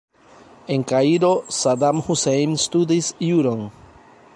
[0.75, 1.29] En Kairo
[1.59, 3.67] Saddam Hussein studis juron.